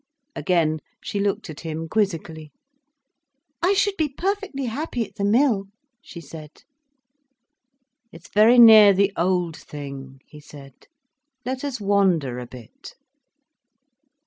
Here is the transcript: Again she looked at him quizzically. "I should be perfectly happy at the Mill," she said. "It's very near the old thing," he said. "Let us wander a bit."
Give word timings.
Again 0.35 0.79
she 1.03 1.19
looked 1.19 1.47
at 1.51 1.59
him 1.59 1.87
quizzically. 1.87 2.51
"I 3.61 3.73
should 3.73 3.93
be 3.99 4.09
perfectly 4.09 4.65
happy 4.65 5.05
at 5.05 5.13
the 5.13 5.23
Mill," 5.23 5.67
she 6.01 6.19
said. 6.19 6.63
"It's 8.11 8.27
very 8.27 8.57
near 8.57 8.93
the 8.93 9.13
old 9.15 9.55
thing," 9.55 10.21
he 10.25 10.39
said. 10.39 10.87
"Let 11.45 11.63
us 11.63 11.79
wander 11.79 12.39
a 12.39 12.47
bit." 12.47 12.95